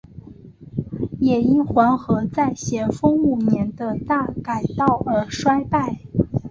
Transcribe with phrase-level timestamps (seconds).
[1.19, 5.99] 也因黄河在咸丰五年的大改道而衰败。